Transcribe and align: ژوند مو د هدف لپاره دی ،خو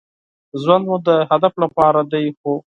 ژوند 0.61 0.83
مو 0.89 0.97
د 1.07 1.09
هدف 1.31 1.53
لپاره 1.63 1.99
دی 2.11 2.25
،خو 2.39 2.53